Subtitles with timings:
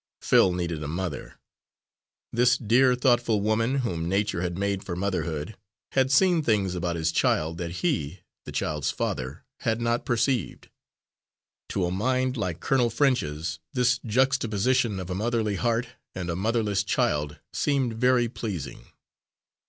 [0.19, 1.35] Phil needed a mother.
[2.33, 5.55] This dear, thoughtful woman, whom nature had made for motherhood,
[5.91, 10.69] had seen things about his child, that he, the child's father, had not perceived.
[11.69, 16.83] To a mind like Colonel French's, this juxtaposition of a motherly heart and a motherless
[16.83, 18.87] child seemed very pleasing.